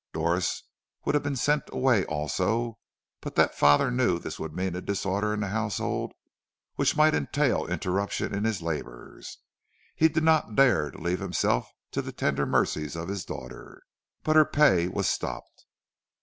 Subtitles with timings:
[0.13, 0.63] Doris
[1.05, 2.79] would have been sent away also,
[3.21, 6.13] but that father knew this would mean a disorder in the household
[6.73, 9.37] which might entail interruption in his labors.
[9.95, 13.83] He did not dare to leave himself to the tender mercies of his daughters.
[14.23, 15.67] But her pay was stopped.